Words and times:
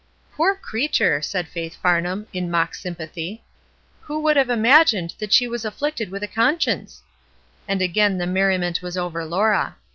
'^ 0.33 0.35
"Poor 0.35 0.55
creature!" 0.55 1.21
said 1.21 1.47
Faith 1.47 1.75
Farnham, 1.79 2.25
in 2.33 2.49
mock 2.49 2.73
sympathy. 2.73 3.43
"Who 4.01 4.19
would 4.21 4.35
have 4.35 4.49
imagined 4.49 5.13
that 5.19 5.31
she 5.31 5.47
was 5.47 5.63
afflicted 5.63 6.09
with 6.09 6.23
a 6.23 6.27
conscience!" 6.27 7.03
And 7.67 7.83
again 7.83 8.17
the 8.17 8.25
merriment 8.25 8.81
was 8.81 8.97
over 8.97 9.23
Laura. 9.23 9.75